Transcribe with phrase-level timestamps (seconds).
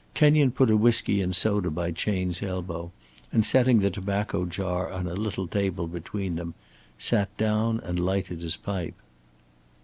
[0.15, 2.91] Kenyon put a whisky and soda by Chayne's elbow,
[3.31, 6.55] and setting the tobacco jar on a little table between them,
[6.97, 8.95] sat down and lighted his pipe.